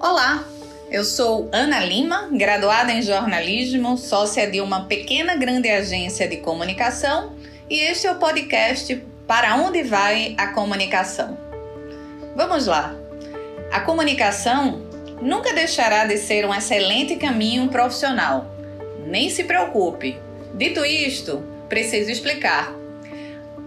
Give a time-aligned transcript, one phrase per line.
[0.00, 0.44] Olá,
[0.90, 7.36] eu sou Ana Lima, graduada em jornalismo, sócia de uma pequena grande agência de comunicação,
[7.70, 8.96] e este é o podcast
[9.28, 11.38] Para Onde Vai a Comunicação.
[12.34, 12.96] Vamos lá.
[13.70, 14.82] A comunicação
[15.22, 18.46] nunca deixará de ser um excelente caminho profissional.
[19.06, 20.18] Nem se preocupe.
[20.54, 22.85] Dito isto, preciso explicar.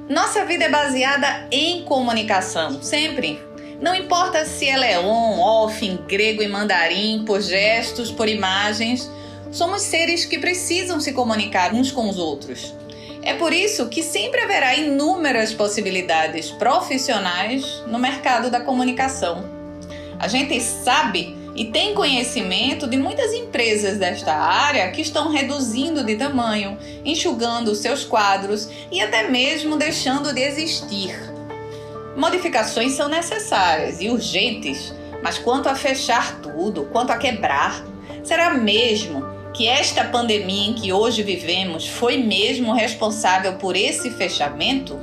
[0.10, 3.40] Nossa vida é baseada em comunicação, sempre.
[3.80, 9.08] Não importa se ela é on, off, em grego e mandarim, por gestos, por imagens,
[9.52, 12.74] somos seres que precisam se comunicar uns com os outros.
[13.22, 19.48] É por isso que sempre haverá inúmeras possibilidades profissionais no mercado da comunicação.
[20.18, 26.16] A gente sabe e tem conhecimento de muitas empresas desta área que estão reduzindo de
[26.16, 31.14] tamanho, enxugando seus quadros e até mesmo deixando de existir.
[32.16, 37.86] Modificações são necessárias e urgentes, mas quanto a fechar tudo, quanto a quebrar,
[38.24, 39.22] será mesmo
[39.54, 44.98] que esta pandemia em que hoje vivemos foi mesmo responsável por esse fechamento?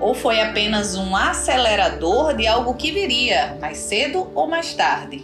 [0.00, 5.22] Ou foi apenas um acelerador de algo que viria mais cedo ou mais tarde?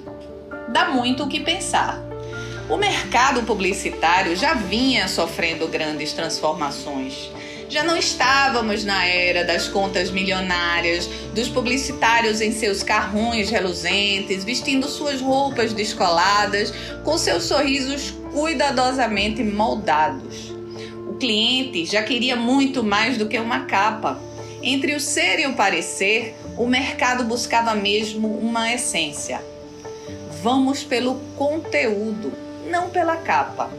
[0.75, 2.03] Dá muito o que pensar.
[2.69, 7.31] O mercado publicitário já vinha sofrendo grandes transformações.
[7.69, 14.89] Já não estávamos na era das contas milionárias, dos publicitários em seus carrões reluzentes, vestindo
[14.89, 20.53] suas roupas descoladas, com seus sorrisos cuidadosamente moldados.
[21.09, 24.21] O cliente já queria muito mais do que uma capa.
[24.61, 29.54] Entre o ser e o parecer, o mercado buscava mesmo uma essência
[30.45, 32.31] vamos pelo conteúdo,
[32.67, 33.71] não pela capa.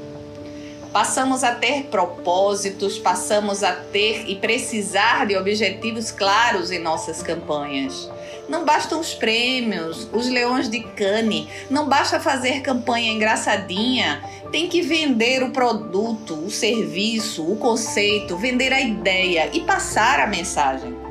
[0.91, 8.09] Passamos a ter propósitos, passamos a ter e precisar de objetivos claros em nossas campanhas.
[8.49, 14.81] Não bastam os prêmios, os leões de cane, não basta fazer campanha engraçadinha, tem que
[14.81, 21.04] vender o produto, o serviço, o conceito, vender a ideia e passar a mensagem.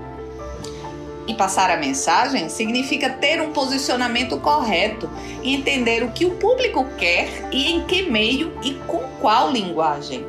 [1.27, 5.09] E passar a mensagem significa ter um posicionamento correto
[5.43, 10.27] e entender o que o público quer e em que meio e com qual linguagem.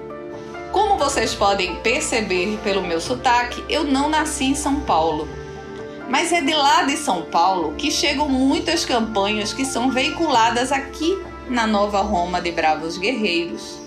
[0.72, 5.28] Como vocês podem perceber pelo meu sotaque, eu não nasci em São Paulo.
[6.10, 11.18] Mas é de lá de São Paulo que chegam muitas campanhas que são veiculadas aqui
[11.50, 13.80] na Nova Roma de Bravos Guerreiros.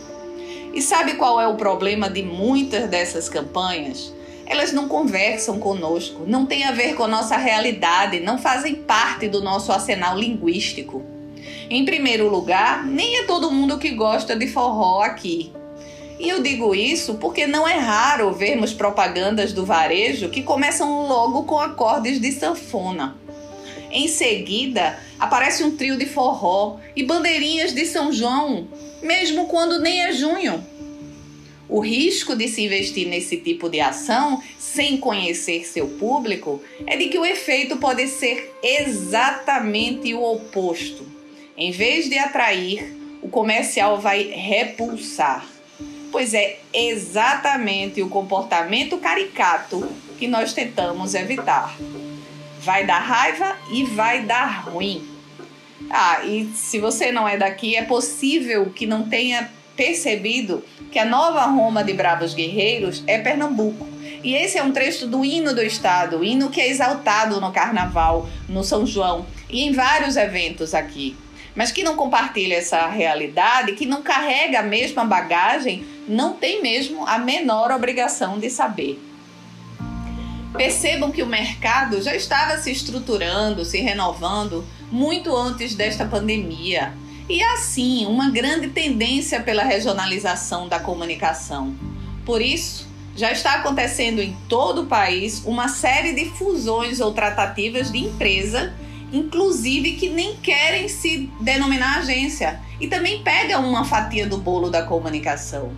[0.74, 4.12] E sabe qual é o problema de muitas dessas campanhas?
[4.48, 9.28] Elas não conversam conosco, não têm a ver com a nossa realidade, não fazem parte
[9.28, 11.04] do nosso arsenal linguístico.
[11.68, 15.52] Em primeiro lugar, nem é todo mundo que gosta de forró aqui.
[16.18, 21.42] E eu digo isso porque não é raro vermos propagandas do varejo que começam logo
[21.44, 23.16] com acordes de sanfona.
[23.90, 28.66] Em seguida, aparece um trio de forró e bandeirinhas de São João,
[29.02, 30.64] mesmo quando nem é junho.
[31.68, 37.08] O risco de se investir nesse tipo de ação sem conhecer seu público é de
[37.08, 41.06] que o efeito pode ser exatamente o oposto.
[41.56, 45.46] Em vez de atrair, o comercial vai repulsar,
[46.10, 49.86] pois é exatamente o comportamento caricato
[50.18, 51.76] que nós tentamos evitar.
[52.60, 55.06] Vai dar raiva e vai dar ruim.
[55.90, 61.04] Ah, e se você não é daqui, é possível que não tenha percebido que a
[61.04, 63.86] nova Roma de Bravos Guerreiros é Pernambuco.
[64.24, 68.28] E esse é um trecho do hino do estado, hino que é exaltado no carnaval,
[68.48, 71.16] no São João e em vários eventos aqui.
[71.54, 77.06] Mas que não compartilha essa realidade, que não carrega a mesma bagagem, não tem mesmo
[77.06, 79.00] a menor obrigação de saber.
[80.56, 86.92] Percebam que o mercado já estava se estruturando, se renovando muito antes desta pandemia.
[87.28, 91.74] E assim, uma grande tendência pela regionalização da comunicação.
[92.24, 97.92] Por isso, já está acontecendo em todo o país uma série de fusões ou tratativas
[97.92, 98.72] de empresa,
[99.12, 104.82] inclusive que nem querem se denominar agência, e também pegam uma fatia do bolo da
[104.82, 105.72] comunicação.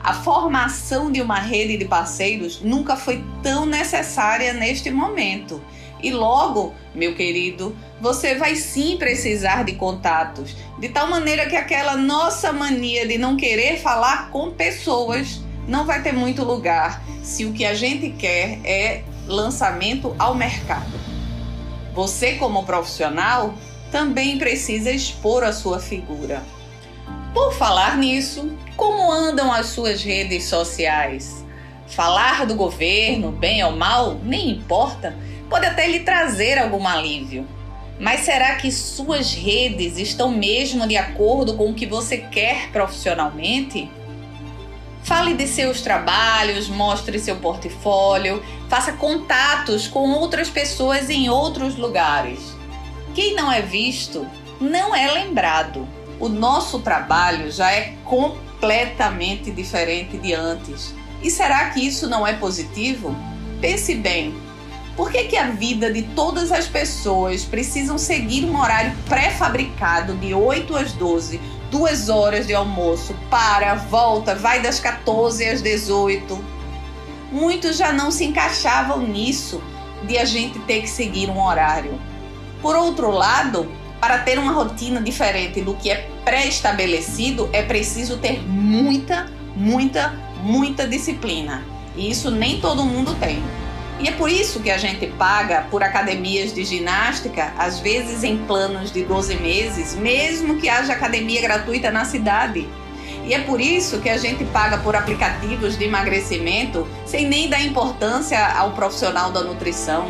[0.00, 5.60] A formação de uma rede de parceiros nunca foi tão necessária neste momento
[6.02, 11.96] e logo, meu querido, você vai sim precisar de contatos, de tal maneira que aquela
[11.96, 17.52] nossa mania de não querer falar com pessoas não vai ter muito lugar se o
[17.52, 20.92] que a gente quer é lançamento ao mercado.
[21.94, 23.54] Você, como profissional,
[23.90, 26.42] também precisa expor a sua figura.
[27.32, 31.44] Por falar nisso, como andam as suas redes sociais?
[31.86, 35.16] Falar do governo, bem ou mal, nem importa,
[35.48, 37.46] pode até lhe trazer algum alívio.
[37.98, 43.90] Mas será que suas redes estão mesmo de acordo com o que você quer profissionalmente?
[45.02, 52.54] Fale de seus trabalhos, mostre seu portfólio, faça contatos com outras pessoas em outros lugares.
[53.14, 54.26] Quem não é visto
[54.60, 55.88] não é lembrado.
[56.18, 60.94] O nosso trabalho já é completamente diferente de antes.
[61.22, 63.14] E será que isso não é positivo?
[63.60, 64.45] Pense bem.
[64.96, 70.32] Por que, que a vida de todas as pessoas precisam seguir um horário pré-fabricado de
[70.32, 71.38] 8 às 12,
[71.70, 76.42] duas horas de almoço, para, volta, vai das 14 às 18?
[77.30, 79.62] Muitos já não se encaixavam nisso
[80.04, 82.00] de a gente ter que seguir um horário.
[82.62, 83.70] Por outro lado,
[84.00, 90.88] para ter uma rotina diferente do que é pré-estabelecido, é preciso ter muita, muita, muita
[90.88, 91.62] disciplina.
[91.94, 93.42] E isso nem todo mundo tem.
[93.98, 98.36] E é por isso que a gente paga por academias de ginástica, às vezes em
[98.46, 102.68] planos de 12 meses, mesmo que haja academia gratuita na cidade.
[103.26, 107.60] E é por isso que a gente paga por aplicativos de emagrecimento sem nem dar
[107.60, 110.08] importância ao profissional da nutrição.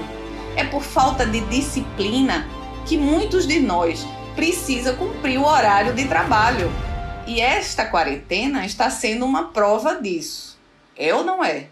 [0.56, 2.46] É por falta de disciplina
[2.84, 6.70] que muitos de nós precisa cumprir o horário de trabalho.
[7.26, 10.58] E esta quarentena está sendo uma prova disso.
[10.96, 11.68] É ou não é?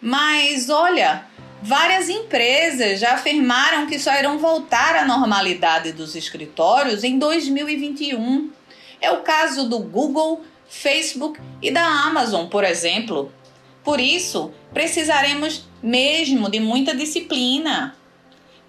[0.00, 1.26] Mas olha,
[1.62, 8.50] várias empresas já afirmaram que só irão voltar à normalidade dos escritórios em 2021.
[9.00, 13.32] É o caso do Google, Facebook e da Amazon, por exemplo.
[13.82, 17.96] Por isso, precisaremos mesmo de muita disciplina.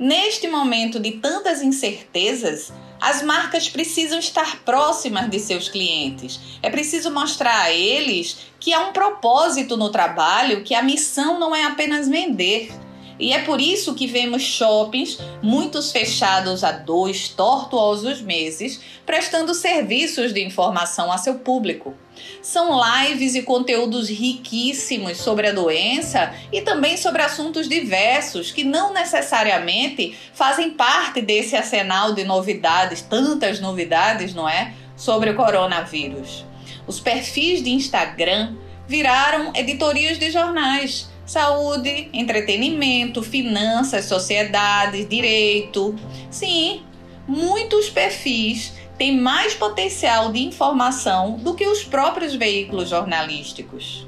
[0.01, 6.39] Neste momento de tantas incertezas, as marcas precisam estar próximas de seus clientes.
[6.63, 11.53] É preciso mostrar a eles que há um propósito no trabalho, que a missão não
[11.53, 12.73] é apenas vender.
[13.19, 20.33] E é por isso que vemos shoppings, muitos fechados há dois tortuosos meses, prestando serviços
[20.33, 21.93] de informação a seu público.
[22.41, 28.93] São lives e conteúdos riquíssimos sobre a doença e também sobre assuntos diversos que não
[28.93, 34.73] necessariamente fazem parte desse arsenal de novidades, tantas novidades, não é?
[34.95, 36.45] Sobre o coronavírus.
[36.87, 38.55] Os perfis de Instagram
[38.87, 41.09] viraram editorias de jornais.
[41.25, 45.95] Saúde, entretenimento, finanças, sociedade, direito.
[46.29, 46.83] Sim,
[47.27, 54.05] muitos perfis tem mais potencial de informação do que os próprios veículos jornalísticos.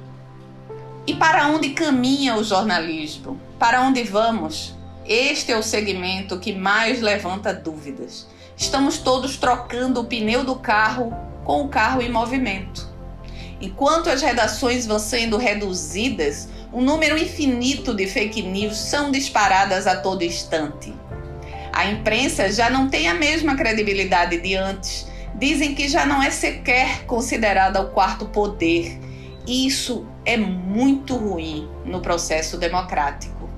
[1.07, 3.41] E para onde caminha o jornalismo?
[3.57, 4.75] Para onde vamos?
[5.03, 8.27] Este é o segmento que mais levanta dúvidas.
[8.55, 11.11] Estamos todos trocando o pneu do carro
[11.43, 12.87] com o carro em movimento.
[13.59, 19.95] Enquanto as redações vão sendo reduzidas, um número infinito de fake news são disparadas a
[19.95, 20.93] todo instante.
[21.73, 25.07] A imprensa já não tem a mesma credibilidade de antes.
[25.35, 28.99] Dizem que já não é sequer considerada o quarto poder.
[29.47, 33.49] Isso é muito ruim no processo democrático.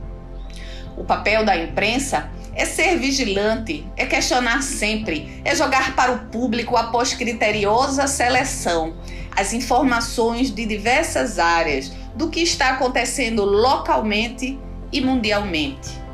[0.97, 6.77] O papel da imprensa é ser vigilante, é questionar sempre, é jogar para o público
[6.77, 8.95] após criteriosa seleção
[9.35, 14.57] as informações de diversas áreas do que está acontecendo localmente
[14.91, 16.04] e mundialmente.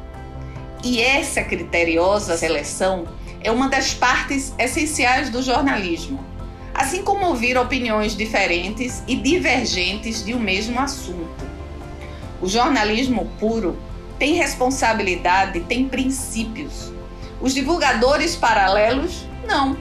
[0.83, 3.07] E essa criteriosa seleção
[3.43, 6.19] é uma das partes essenciais do jornalismo,
[6.73, 11.45] assim como ouvir opiniões diferentes e divergentes de um mesmo assunto.
[12.41, 13.77] O jornalismo puro
[14.17, 16.91] tem responsabilidade, tem princípios.
[17.39, 19.77] Os divulgadores paralelos, não.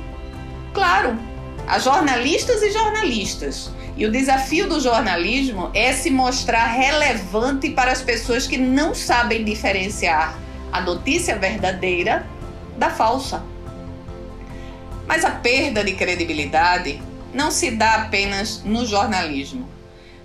[0.75, 1.19] Claro,
[1.67, 3.71] há jornalistas e jornalistas.
[3.97, 9.45] E o desafio do jornalismo é se mostrar relevante para as pessoas que não sabem
[9.45, 10.39] diferenciar
[10.73, 12.27] a notícia verdadeira
[12.77, 13.43] da falsa.
[15.07, 17.03] Mas a perda de credibilidade
[17.35, 19.69] não se dá apenas no jornalismo.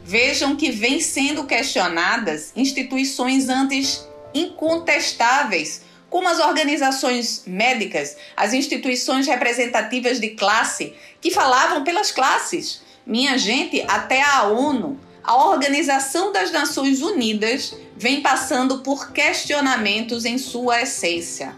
[0.04, 10.20] Vejam que vem sendo questionadas instituições antes incontestáveis, como as organizações médicas, as instituições representativas
[10.20, 12.82] de classe, que falavam pelas classes.
[13.06, 20.38] Minha gente, até a ONU, a Organização das Nações Unidas, vem passando por questionamentos em
[20.38, 21.56] sua essência.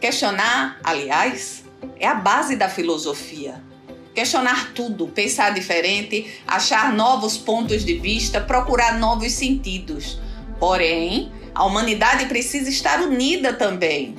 [0.00, 1.62] Questionar, aliás,
[1.98, 3.62] é a base da filosofia.
[4.12, 10.18] Questionar tudo, pensar diferente, achar novos pontos de vista, procurar novos sentidos.
[10.58, 14.16] Porém, a humanidade precisa estar unida também,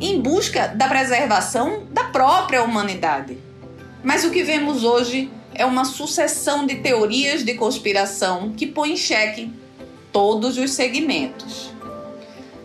[0.00, 3.36] em busca da preservação da própria humanidade.
[4.02, 8.96] Mas o que vemos hoje é uma sucessão de teorias de conspiração que põe em
[8.96, 9.52] xeque
[10.12, 11.70] todos os segmentos.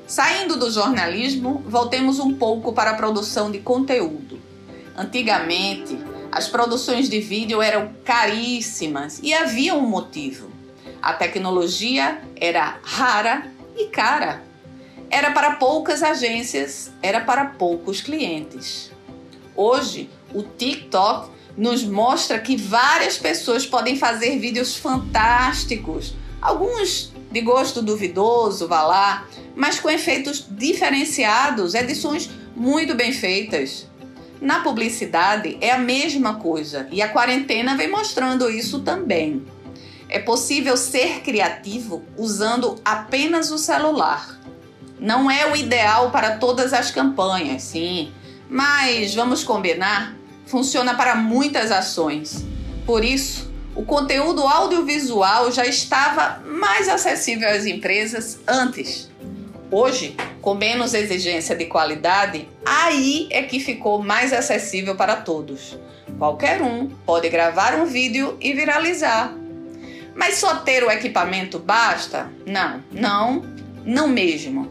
[0.08, 4.40] Saindo do jornalismo, voltemos um pouco para a produção de conteúdo.
[4.98, 5.98] Antigamente,
[6.32, 10.50] as produções de vídeo eram caríssimas e havia um motivo.
[11.02, 14.44] A tecnologia era rara e cara.
[15.12, 18.92] Era para poucas agências, era para poucos clientes.
[19.56, 27.82] Hoje, o TikTok nos mostra que várias pessoas podem fazer vídeos fantásticos, alguns de gosto
[27.82, 33.88] duvidoso, vá lá, mas com efeitos diferenciados, edições muito bem feitas.
[34.42, 39.46] Na publicidade é a mesma coisa e a quarentena vem mostrando isso também.
[40.08, 44.40] É possível ser criativo usando apenas o celular.
[45.00, 48.12] Não é o ideal para todas as campanhas, sim,
[48.50, 50.16] mas vamos combinar,
[50.50, 52.44] funciona para muitas ações.
[52.86, 59.10] Por isso, o conteúdo audiovisual já estava mais acessível às empresas antes.
[59.72, 65.78] Hoje, com menos exigência de qualidade, aí é que ficou mais acessível para todos.
[66.18, 69.32] Qualquer um pode gravar um vídeo e viralizar.
[70.16, 72.30] Mas só ter o equipamento basta?
[72.48, 73.46] Não, não,
[73.86, 74.68] não mesmo.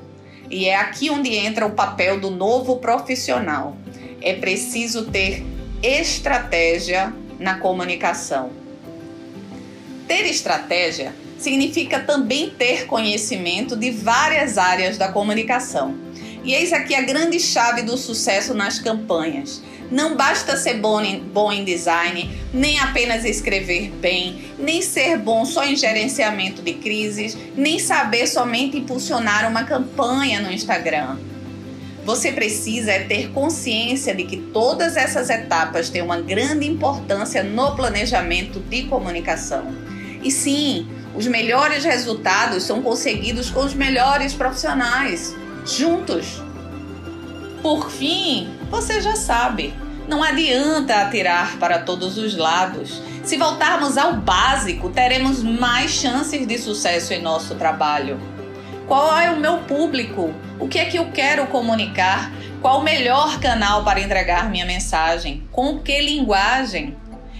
[0.50, 3.76] E é aqui onde entra o papel do novo profissional.
[4.20, 5.44] É preciso ter
[5.82, 8.50] estratégia na comunicação.
[10.08, 15.94] Ter estratégia significa também ter conhecimento de várias áreas da comunicação.
[16.42, 19.62] E eis aqui a grande chave do sucesso nas campanhas.
[19.90, 25.44] Não basta ser bom em, bom em design, nem apenas escrever bem, nem ser bom
[25.44, 31.16] só em gerenciamento de crises, nem saber somente impulsionar uma campanha no Instagram.
[32.08, 37.76] Você precisa é ter consciência de que todas essas etapas têm uma grande importância no
[37.76, 39.76] planejamento de comunicação.
[40.22, 45.36] E sim, os melhores resultados são conseguidos com os melhores profissionais,
[45.66, 46.42] juntos.
[47.60, 49.74] Por fim, você já sabe,
[50.08, 53.02] não adianta atirar para todos os lados.
[53.22, 58.18] Se voltarmos ao básico, teremos mais chances de sucesso em nosso trabalho.
[58.88, 60.34] Qual é o meu público?
[60.58, 62.32] O que é que eu quero comunicar?
[62.62, 65.46] Qual o melhor canal para entregar minha mensagem?
[65.52, 66.96] Com que linguagem?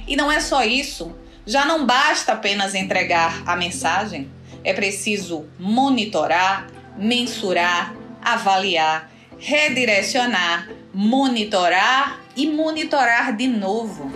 [0.07, 1.17] E não é só isso.
[1.47, 4.31] Já não basta apenas entregar a mensagem,
[4.63, 6.67] é preciso monitorar,
[6.99, 14.13] mensurar, avaliar, redirecionar, monitorar e monitorar de novo.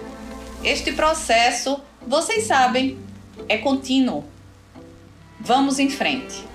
[0.62, 2.98] Este processo, vocês sabem,
[3.48, 4.22] é contínuo.
[5.40, 6.51] Vamos em frente.